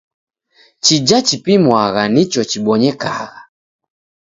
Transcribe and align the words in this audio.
Chija 0.83 1.17
chipimwagha 1.27 2.03
nicho 2.13 2.41
chibonyekagha. 2.49 3.39